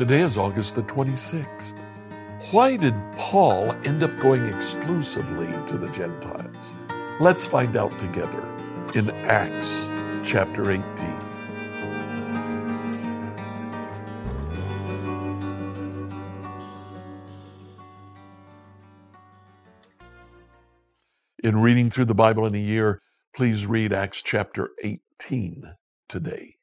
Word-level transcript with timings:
Today 0.00 0.20
is 0.20 0.38
August 0.38 0.76
the 0.76 0.82
26th. 0.84 1.78
Why 2.52 2.74
did 2.74 2.94
Paul 3.18 3.70
end 3.84 4.02
up 4.02 4.16
going 4.16 4.46
exclusively 4.46 5.52
to 5.66 5.76
the 5.76 5.90
Gentiles? 5.90 6.74
Let's 7.20 7.46
find 7.46 7.76
out 7.76 7.90
together 7.98 8.48
in 8.94 9.10
Acts 9.10 9.90
chapter 10.24 10.70
18. 10.70 10.82
In 21.44 21.58
reading 21.60 21.90
through 21.90 22.06
the 22.06 22.14
Bible 22.14 22.46
in 22.46 22.54
a 22.54 22.58
year, 22.58 23.02
please 23.36 23.66
read 23.66 23.92
Acts 23.92 24.22
chapter 24.22 24.70
18 24.82 25.74
today. 26.08 26.54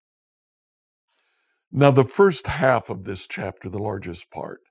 Now, 1.71 1.91
the 1.91 2.05
first 2.05 2.47
half 2.47 2.89
of 2.89 3.03
this 3.03 3.27
chapter, 3.27 3.69
the 3.69 3.77
largest 3.77 4.31
part, 4.31 4.61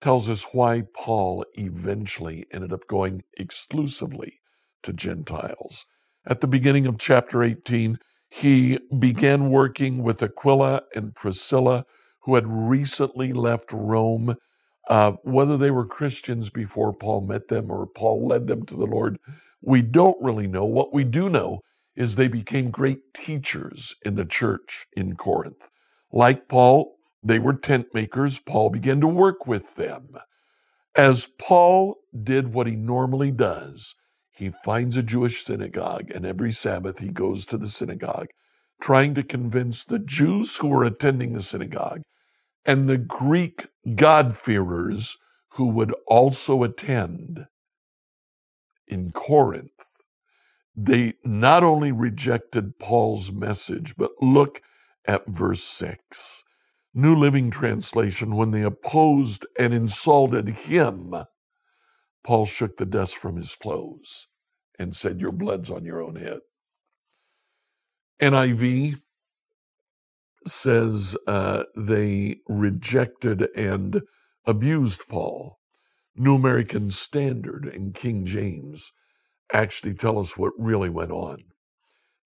tells 0.00 0.28
us 0.28 0.48
why 0.52 0.82
Paul 0.94 1.46
eventually 1.54 2.44
ended 2.52 2.72
up 2.72 2.86
going 2.86 3.22
exclusively 3.38 4.40
to 4.82 4.92
Gentiles. 4.92 5.86
At 6.26 6.40
the 6.40 6.46
beginning 6.46 6.86
of 6.86 6.98
chapter 6.98 7.42
18, 7.42 7.98
he 8.28 8.78
began 8.98 9.50
working 9.50 10.02
with 10.02 10.22
Aquila 10.22 10.82
and 10.94 11.14
Priscilla, 11.14 11.84
who 12.24 12.34
had 12.34 12.46
recently 12.46 13.32
left 13.32 13.72
Rome. 13.72 14.36
Uh, 14.88 15.12
whether 15.22 15.56
they 15.56 15.70
were 15.70 15.86
Christians 15.86 16.50
before 16.50 16.92
Paul 16.92 17.22
met 17.22 17.48
them 17.48 17.70
or 17.70 17.86
Paul 17.86 18.26
led 18.26 18.46
them 18.46 18.66
to 18.66 18.74
the 18.74 18.86
Lord, 18.86 19.18
we 19.62 19.80
don't 19.80 20.22
really 20.22 20.48
know. 20.48 20.64
What 20.64 20.92
we 20.92 21.04
do 21.04 21.30
know 21.30 21.60
is 21.96 22.16
they 22.16 22.28
became 22.28 22.70
great 22.70 23.14
teachers 23.14 23.94
in 24.04 24.16
the 24.16 24.24
church 24.24 24.86
in 24.94 25.16
Corinth. 25.16 25.68
Like 26.12 26.48
Paul, 26.48 26.96
they 27.22 27.38
were 27.38 27.54
tent 27.54 27.94
makers. 27.94 28.38
Paul 28.38 28.70
began 28.70 29.00
to 29.00 29.08
work 29.08 29.46
with 29.46 29.76
them. 29.76 30.10
As 30.94 31.26
Paul 31.38 31.96
did 32.22 32.52
what 32.52 32.66
he 32.66 32.76
normally 32.76 33.30
does, 33.30 33.94
he 34.30 34.50
finds 34.50 34.96
a 34.96 35.02
Jewish 35.02 35.42
synagogue, 35.42 36.10
and 36.14 36.26
every 36.26 36.52
Sabbath 36.52 36.98
he 36.98 37.08
goes 37.08 37.46
to 37.46 37.56
the 37.56 37.66
synagogue, 37.66 38.28
trying 38.80 39.14
to 39.14 39.22
convince 39.22 39.84
the 39.84 39.98
Jews 39.98 40.58
who 40.58 40.68
were 40.68 40.84
attending 40.84 41.32
the 41.32 41.42
synagogue 41.42 42.02
and 42.64 42.88
the 42.88 42.98
Greek 42.98 43.68
God-fearers 43.94 45.16
who 45.50 45.66
would 45.68 45.94
also 46.06 46.62
attend 46.62 47.46
in 48.86 49.12
Corinth. 49.12 49.70
They 50.74 51.14
not 51.24 51.62
only 51.62 51.92
rejected 51.92 52.78
Paul's 52.78 53.30
message, 53.30 53.96
but 53.96 54.12
look 54.20 54.60
at 55.06 55.26
verse 55.26 55.62
6. 55.64 56.44
New 56.94 57.14
Living 57.16 57.50
Translation, 57.50 58.36
when 58.36 58.50
they 58.50 58.62
opposed 58.62 59.46
and 59.58 59.72
insulted 59.74 60.48
him, 60.48 61.14
Paul 62.24 62.46
shook 62.46 62.76
the 62.76 62.86
dust 62.86 63.16
from 63.16 63.36
his 63.36 63.54
clothes 63.56 64.28
and 64.78 64.94
said, 64.94 65.20
Your 65.20 65.32
blood's 65.32 65.70
on 65.70 65.84
your 65.84 66.02
own 66.02 66.16
head. 66.16 66.40
NIV 68.20 69.00
says 70.46 71.16
uh, 71.26 71.64
they 71.76 72.36
rejected 72.48 73.48
and 73.56 74.02
abused 74.46 75.08
Paul. 75.08 75.58
New 76.16 76.34
American 76.34 76.90
Standard 76.90 77.64
and 77.66 77.94
King 77.94 78.26
James 78.26 78.92
actually 79.52 79.94
tell 79.94 80.18
us 80.18 80.36
what 80.36 80.52
really 80.58 80.90
went 80.90 81.12
on. 81.12 81.44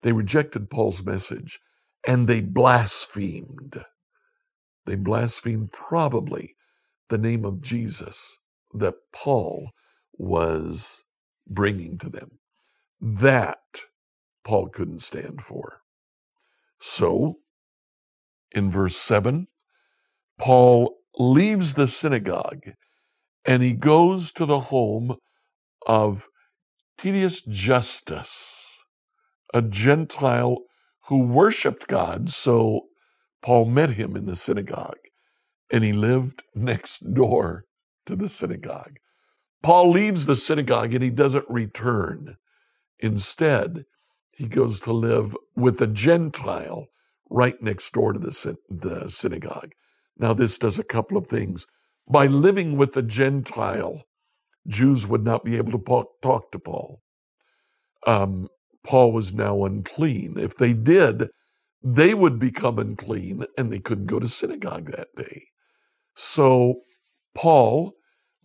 They 0.03 0.13
rejected 0.13 0.71
Paul's 0.71 1.03
message 1.03 1.61
and 2.07 2.29
they 2.29 2.41
blasphemed. 2.41 3.85
They 4.87 4.95
blasphemed 4.95 5.73
probably 5.73 6.55
the 7.08 7.19
name 7.19 7.45
of 7.45 7.61
Jesus 7.61 8.39
that 8.73 8.95
Paul 9.13 9.70
was 10.13 11.05
bringing 11.47 11.98
to 11.98 12.08
them. 12.08 12.39
That 13.01 13.58
Paul 14.45 14.69
couldn't 14.69 15.01
stand 15.01 15.42
for. 15.42 15.80
So, 16.79 17.39
in 18.53 18.70
verse 18.70 18.97
7, 18.97 19.48
Paul 20.39 20.98
leaves 21.19 21.75
the 21.75 21.86
synagogue 21.86 22.75
and 23.45 23.63
he 23.63 23.75
goes 23.75 24.33
to 24.33 24.47
the 24.47 24.61
home 24.61 25.17
of 25.86 26.29
Titius 26.98 27.42
Justus, 27.42 28.85
a 29.53 29.63
Gentile 29.63 30.59
who 31.08 31.18
worshiped 31.18 31.86
God. 31.86 32.30
So 32.30 32.86
Paul 33.42 33.67
met 33.67 33.90
him 33.90 34.17
in 34.17 34.27
the 34.27 34.34
synagogue 34.34 34.98
and 35.70 35.84
he 35.84 35.92
lived 35.92 36.42
next 36.55 37.14
door 37.14 37.64
to 38.06 38.17
the 38.17 38.28
synagogue. 38.28 38.96
Paul 39.62 39.90
leaves 39.90 40.27
the 40.27 40.36
synagogue 40.36 40.94
and 40.94 41.02
he 41.02 41.11
doesn't 41.11 41.46
return. 41.48 42.36
Instead, 42.98 43.84
he 44.33 44.48
goes 44.48 44.80
to 44.80 44.92
live 44.92 45.36
with 45.56 45.80
a 45.80 45.86
Gentile 45.86 46.86
right 47.30 47.61
next 47.61 47.92
door 47.92 48.12
to 48.12 48.18
the, 48.18 48.56
the 48.68 49.08
synagogue. 49.08 49.73
Now, 50.18 50.34
this 50.34 50.58
does 50.58 50.78
a 50.78 50.84
couple 50.84 51.17
of 51.17 51.27
things. 51.27 51.67
By 52.08 52.27
living 52.27 52.77
with 52.77 52.96
a 52.96 53.02
Gentile, 53.02 54.02
Jews 54.68 55.06
would 55.06 55.24
not 55.24 55.44
be 55.44 55.56
able 55.56 55.73
to 55.73 56.05
talk 56.23 56.52
to 56.52 56.58
Paul. 56.58 57.02
Um, 58.06 58.48
Paul 58.86 59.13
was 59.13 59.33
now 59.33 59.64
unclean. 59.64 60.35
If 60.39 60.57
they 60.57 60.73
did, 60.73 61.29
they 61.83 62.14
would 62.14 62.39
become 62.39 62.79
unclean 62.79 63.45
and 63.58 63.73
they 63.73 63.80
couldn't 63.80 64.07
go 64.07 64.20
to 64.20 64.29
synagogue 64.29 64.91
that 64.92 65.08
day. 65.17 65.47
So 66.14 66.83
Paul 67.35 67.92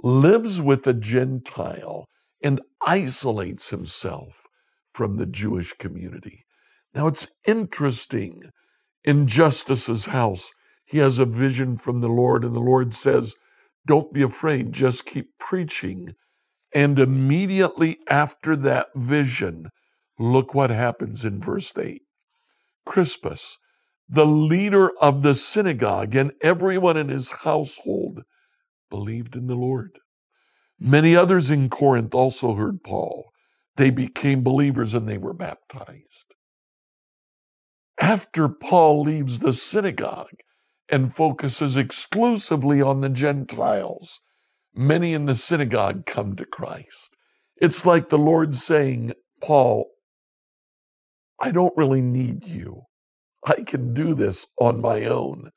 lives 0.03 0.61
with 0.61 0.85
a 0.87 0.93
Gentile 0.93 2.07
and 2.43 2.59
isolates 2.85 3.69
himself 3.69 4.47
from 4.93 5.17
the 5.17 5.27
Jewish 5.27 5.73
community. 5.73 6.43
Now 6.93 7.07
it's 7.07 7.27
interesting. 7.47 8.43
In 9.03 9.27
Justus's 9.27 10.07
house, 10.07 10.51
he 10.85 10.97
has 10.97 11.19
a 11.19 11.25
vision 11.25 11.77
from 11.77 12.01
the 12.01 12.09
Lord, 12.09 12.43
and 12.43 12.53
the 12.53 12.59
Lord 12.59 12.93
says, 12.93 13.35
Don't 13.87 14.13
be 14.13 14.21
afraid, 14.21 14.73
just 14.73 15.05
keep 15.05 15.37
preaching. 15.39 16.13
And 16.73 16.99
immediately 16.99 17.99
after 18.09 18.55
that 18.57 18.87
vision, 18.95 19.69
Look 20.21 20.53
what 20.53 20.69
happens 20.69 21.25
in 21.25 21.41
verse 21.41 21.75
8. 21.75 22.03
Crispus, 22.85 23.57
the 24.07 24.25
leader 24.25 24.91
of 25.01 25.23
the 25.23 25.33
synagogue, 25.33 26.13
and 26.15 26.31
everyone 26.43 26.95
in 26.95 27.09
his 27.09 27.41
household 27.43 28.21
believed 28.91 29.35
in 29.35 29.47
the 29.47 29.55
Lord. 29.55 29.97
Many 30.79 31.15
others 31.15 31.49
in 31.49 31.69
Corinth 31.69 32.13
also 32.13 32.53
heard 32.53 32.83
Paul. 32.83 33.31
They 33.77 33.89
became 33.89 34.43
believers 34.43 34.93
and 34.93 35.09
they 35.09 35.17
were 35.17 35.33
baptized. 35.33 36.35
After 37.99 38.47
Paul 38.47 39.01
leaves 39.01 39.39
the 39.39 39.53
synagogue 39.53 40.37
and 40.87 41.15
focuses 41.15 41.75
exclusively 41.75 42.79
on 42.79 43.01
the 43.01 43.09
Gentiles, 43.09 44.21
many 44.75 45.15
in 45.15 45.25
the 45.25 45.33
synagogue 45.33 46.05
come 46.05 46.35
to 46.35 46.45
Christ. 46.45 47.15
It's 47.57 47.87
like 47.87 48.09
the 48.09 48.19
Lord 48.19 48.53
saying, 48.53 49.13
Paul, 49.41 49.87
I 51.41 51.51
don't 51.51 51.75
really 51.75 52.01
need 52.01 52.45
you. 52.45 52.83
I 53.45 53.63
can 53.63 53.93
do 53.95 54.13
this 54.13 54.45
on 54.59 54.79
my 54.79 55.05
own, 55.05 55.49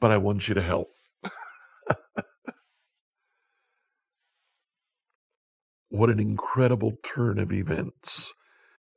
but 0.00 0.10
I 0.10 0.18
want 0.18 0.48
you 0.48 0.54
to 0.54 0.60
help. 0.60 0.88
what 5.88 6.10
an 6.10 6.20
incredible 6.20 6.92
turn 7.02 7.38
of 7.38 7.50
events. 7.52 8.34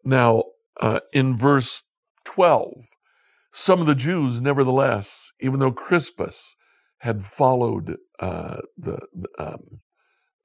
Now, 0.03 0.43
uh, 0.81 0.99
in 1.13 1.37
verse 1.37 1.83
12, 2.25 2.73
some 3.51 3.79
of 3.79 3.87
the 3.87 3.95
Jews, 3.95 4.41
nevertheless, 4.41 5.31
even 5.39 5.61
though 5.61 5.71
Crispus 5.71 6.57
had 6.99 7.23
followed 7.23 7.95
uh, 8.19 8.57
the, 8.77 8.99
um, 9.39 9.79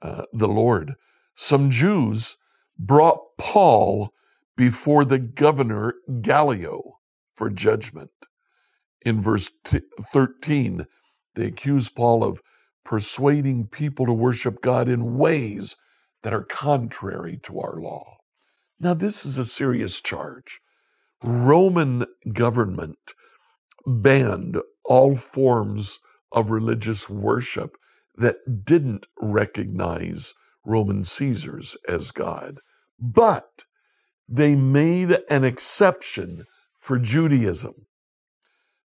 uh, 0.01 0.23
the 0.33 0.47
Lord, 0.47 0.95
some 1.35 1.71
Jews 1.71 2.37
brought 2.79 3.19
Paul 3.37 4.13
before 4.61 5.07
the 5.07 5.19
governor 5.19 5.95
Gallio 6.21 6.99
for 7.35 7.49
judgment. 7.49 8.11
In 9.01 9.19
verse 9.19 9.51
t- 9.65 9.81
13, 10.13 10.85
they 11.35 11.47
accuse 11.47 11.89
Paul 11.89 12.23
of 12.23 12.43
persuading 12.85 13.69
people 13.69 14.05
to 14.05 14.13
worship 14.13 14.61
God 14.61 14.87
in 14.87 15.17
ways 15.17 15.77
that 16.23 16.35
are 16.35 16.45
contrary 16.45 17.41
to 17.45 17.59
our 17.59 17.81
law. 17.81 18.19
Now, 18.79 18.93
this 18.93 19.25
is 19.25 19.39
a 19.39 19.45
serious 19.47 19.99
charge. 20.03 20.61
Roman 21.25 22.05
government 22.31 23.15
banned 23.87 24.59
all 24.85 25.17
forms 25.17 26.01
of 26.33 26.51
religious 26.51 27.09
worship 27.09 27.77
that 28.15 28.67
didn't 28.67 29.07
recognize 29.23 30.35
Roman 30.67 31.03
Caesars 31.05 31.79
as 31.89 32.11
God. 32.11 32.59
But 32.99 33.65
they 34.31 34.55
made 34.55 35.19
an 35.29 35.45
exception 35.45 36.47
for 36.77 36.99
Judaism. 36.99 37.75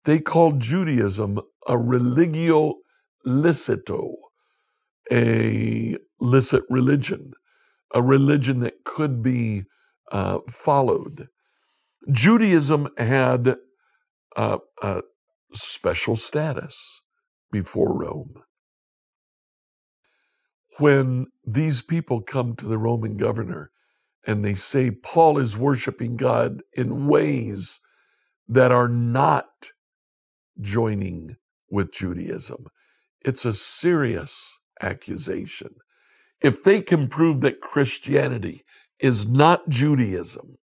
They 0.06 0.20
called 0.20 0.62
Judaism 0.62 1.40
a 1.68 1.78
religio 1.78 2.76
licito, 3.28 4.14
a 5.12 5.98
licit 6.20 6.64
religion, 6.70 7.34
a 7.94 8.02
religion 8.02 8.62
that 8.62 8.86
could 8.86 9.22
be 9.22 9.64
uh, 10.12 10.40
followed. 10.50 11.28
Judaism 12.12 12.90
had 12.98 13.58
a 14.38 15.02
special 15.54 16.16
status 16.16 17.02
before 17.52 17.98
Rome. 17.98 18.44
When 20.80 21.28
these 21.46 21.82
people 21.82 22.22
come 22.22 22.56
to 22.56 22.66
the 22.66 22.80
Roman 22.80 23.18
governor 23.18 23.72
and 24.26 24.44
they 24.44 24.54
say 24.54 24.92
Paul 24.92 25.38
is 25.38 25.58
worshiping 25.58 26.16
God 26.18 26.62
in 26.74 27.08
ways 27.08 27.80
that 28.48 28.72
are 28.72 28.88
not 28.90 29.72
joining 30.60 31.38
with 31.70 31.92
Judaism, 31.92 32.68
it's 33.22 33.46
a 33.46 33.54
serious 33.54 34.60
accusation. 34.82 35.76
If 36.42 36.64
they 36.64 36.82
can 36.82 37.08
prove 37.08 37.42
that 37.42 37.62
Christianity 37.62 38.64
is 39.00 39.28
not 39.28 39.70
Judaism, 39.70 40.58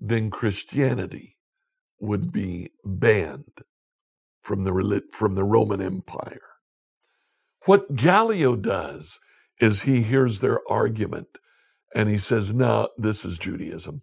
then 0.00 0.30
Christianity 0.30 1.36
would 2.00 2.32
be 2.32 2.70
banned 2.84 3.62
from 4.42 4.64
the, 4.64 5.02
from 5.12 5.36
the 5.36 5.44
Roman 5.44 5.80
Empire. 5.80 6.40
What 7.64 7.94
Gallio 7.94 8.56
does 8.56 9.20
is 9.60 9.82
he 9.82 10.02
hears 10.02 10.40
their 10.40 10.60
argument 10.70 11.28
and 11.94 12.08
he 12.08 12.18
says, 12.18 12.54
No, 12.54 12.88
this 12.96 13.24
is 13.24 13.38
Judaism. 13.38 14.02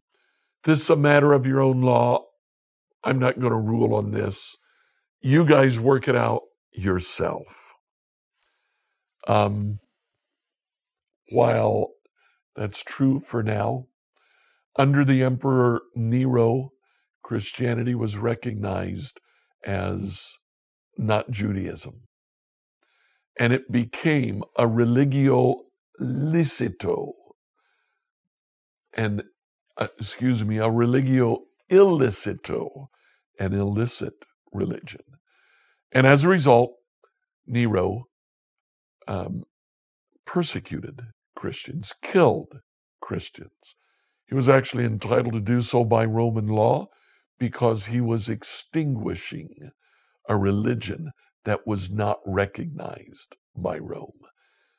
This 0.63 0.81
is 0.81 0.89
a 0.89 0.95
matter 0.95 1.33
of 1.33 1.45
your 1.45 1.61
own 1.61 1.81
law. 1.81 2.25
I'm 3.03 3.19
not 3.19 3.39
going 3.39 3.51
to 3.51 3.59
rule 3.59 3.95
on 3.95 4.11
this. 4.11 4.57
You 5.21 5.45
guys 5.45 5.79
work 5.79 6.07
it 6.07 6.15
out 6.15 6.41
yourself. 6.71 7.73
Um, 9.27 9.79
while 11.31 11.91
that's 12.55 12.83
true 12.83 13.21
for 13.21 13.43
now, 13.43 13.87
under 14.75 15.05
the 15.05 15.23
Emperor 15.23 15.81
Nero, 15.95 16.71
Christianity 17.23 17.95
was 17.95 18.17
recognized 18.17 19.19
as 19.65 20.37
not 20.97 21.31
Judaism. 21.31 22.01
And 23.39 23.53
it 23.53 23.71
became 23.71 24.43
a 24.57 24.67
religio 24.67 25.61
licito, 25.99 27.13
and 28.93 29.23
uh, 29.77 29.87
excuse 29.97 30.43
me, 30.43 30.57
a 30.57 30.69
religio 30.69 31.45
illicito, 31.71 32.87
an 33.39 33.53
illicit 33.53 34.13
religion. 34.51 35.01
And 35.91 36.05
as 36.05 36.25
a 36.25 36.29
result, 36.29 36.73
Nero 37.47 38.03
um, 39.07 39.43
persecuted 40.25 41.01
Christians, 41.35 41.93
killed 42.01 42.59
Christians. 43.01 43.75
He 44.27 44.35
was 44.35 44.49
actually 44.49 44.83
entitled 44.83 45.33
to 45.33 45.39
do 45.39 45.61
so 45.61 45.83
by 45.83 46.05
Roman 46.05 46.47
law 46.47 46.87
because 47.39 47.85
he 47.85 48.01
was 48.01 48.29
extinguishing 48.29 49.71
a 50.27 50.37
religion 50.37 51.11
that 51.49 51.65
was 51.65 51.89
not 51.89 52.19
recognized 52.27 53.35
by 53.55 53.79
Rome. 53.79 54.21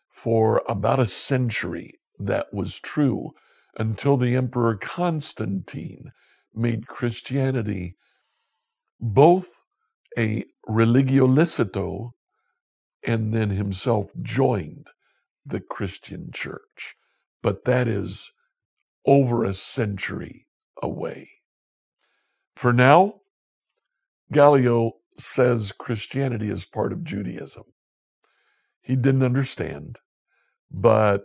For 0.08 0.62
about 0.68 1.00
a 1.00 1.04
century, 1.04 1.98
that 2.16 2.54
was 2.54 2.78
true 2.78 3.32
until 3.76 4.16
the 4.16 4.36
Emperor 4.36 4.76
Constantine 4.76 6.12
made 6.54 6.86
Christianity 6.86 7.96
both 9.00 9.64
a 10.16 10.44
religio 10.68 11.26
licito 11.26 12.12
and 13.02 13.34
then 13.34 13.50
himself 13.50 14.10
joined 14.22 14.86
the 15.44 15.60
Christian 15.60 16.30
church. 16.32 16.94
But 17.42 17.64
that 17.64 17.88
is 17.88 18.30
over 19.04 19.42
a 19.42 19.54
century 19.54 20.46
away. 20.80 21.30
For 22.54 22.72
now, 22.72 23.22
Gallio 24.30 24.99
says 25.20 25.72
Christianity 25.72 26.48
is 26.48 26.64
part 26.64 26.92
of 26.92 27.04
Judaism. 27.04 27.64
He 28.80 28.96
didn't 28.96 29.22
understand, 29.22 29.98
but 30.70 31.24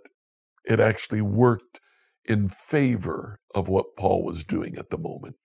it 0.65 0.79
actually 0.79 1.21
worked 1.21 1.79
in 2.25 2.49
favor 2.49 3.39
of 3.53 3.69
what 3.69 3.95
Paul 3.97 4.23
was 4.23 4.43
doing 4.43 4.77
at 4.77 4.89
the 4.89 4.97
moment. 4.97 5.35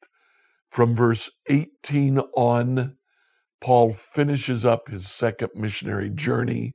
From 0.70 0.94
verse 0.94 1.31
18 1.49 2.19
on, 2.37 2.97
Paul 3.61 3.93
finishes 3.93 4.64
up 4.64 4.88
his 4.88 5.08
second 5.08 5.50
missionary 5.55 6.11
journey. 6.11 6.75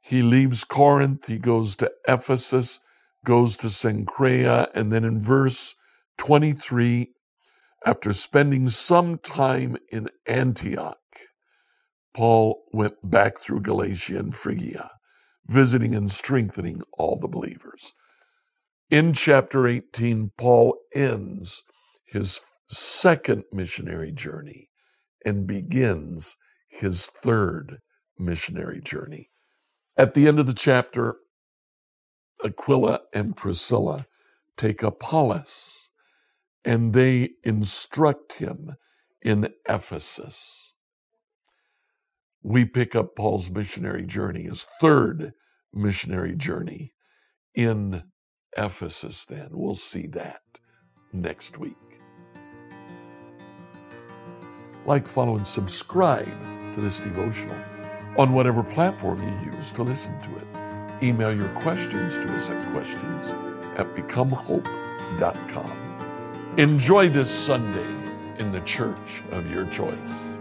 He 0.00 0.22
leaves 0.22 0.64
Corinth, 0.64 1.26
he 1.26 1.38
goes 1.38 1.76
to 1.76 1.92
Ephesus, 2.08 2.80
goes 3.24 3.56
to 3.58 3.68
Cenchrea, 3.68 4.68
and 4.74 4.92
then 4.92 5.04
in 5.04 5.20
verse 5.20 5.74
23, 6.18 7.12
after 7.84 8.12
spending 8.12 8.68
some 8.68 9.18
time 9.18 9.76
in 9.92 10.08
Antioch, 10.26 10.98
Paul 12.16 12.64
went 12.72 12.94
back 13.04 13.36
through 13.36 13.60
Galatia 13.60 14.18
and 14.18 14.34
Phrygia, 14.34 14.90
visiting 15.46 15.94
and 15.94 16.10
strengthening 16.10 16.80
all 16.94 17.18
the 17.18 17.28
believers. 17.28 17.92
In 18.88 19.12
chapter 19.12 19.68
18, 19.68 20.30
Paul 20.38 20.78
ends 20.94 21.62
his 22.06 22.40
second 22.68 23.44
missionary 23.52 24.12
journey 24.12 24.70
and 25.26 25.46
begins 25.46 26.38
his 26.68 27.04
third 27.04 27.80
missionary 28.18 28.80
journey. 28.80 29.28
At 29.94 30.14
the 30.14 30.26
end 30.26 30.38
of 30.38 30.46
the 30.46 30.54
chapter, 30.54 31.16
Aquila 32.42 33.00
and 33.12 33.36
Priscilla 33.36 34.06
take 34.56 34.82
Apollos 34.82 35.90
and 36.64 36.94
they 36.94 37.32
instruct 37.44 38.34
him 38.34 38.76
in 39.20 39.52
Ephesus. 39.68 40.65
We 42.46 42.64
pick 42.64 42.94
up 42.94 43.16
Paul's 43.16 43.50
missionary 43.50 44.06
journey, 44.06 44.44
his 44.44 44.68
third 44.80 45.32
missionary 45.74 46.36
journey 46.36 46.92
in 47.56 48.04
Ephesus, 48.56 49.24
then. 49.24 49.48
We'll 49.50 49.74
see 49.74 50.06
that 50.12 50.42
next 51.12 51.58
week. 51.58 51.74
Like, 54.84 55.08
follow, 55.08 55.34
and 55.34 55.44
subscribe 55.44 56.40
to 56.74 56.80
this 56.80 57.00
devotional 57.00 57.58
on 58.16 58.32
whatever 58.32 58.62
platform 58.62 59.20
you 59.20 59.52
use 59.52 59.72
to 59.72 59.82
listen 59.82 60.16
to 60.20 60.36
it. 60.36 60.46
Email 61.02 61.34
your 61.34 61.48
questions 61.48 62.16
to 62.18 62.32
us 62.32 62.48
at 62.48 62.72
questions 62.72 63.32
at 63.76 63.92
becomehope.com. 63.96 65.72
Enjoy 66.58 67.08
this 67.08 67.28
Sunday 67.28 67.90
in 68.38 68.52
the 68.52 68.60
church 68.60 69.24
of 69.32 69.50
your 69.50 69.66
choice. 69.66 70.35